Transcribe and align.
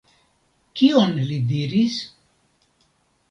Kion 0.79 1.13
li 1.31 1.37
diris? 1.51 1.99